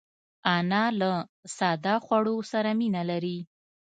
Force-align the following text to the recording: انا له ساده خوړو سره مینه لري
انا 0.55 0.83
له 0.99 1.11
ساده 1.57 1.95
خوړو 2.05 2.35
سره 2.51 2.69
مینه 2.79 3.01
لري 3.11 3.37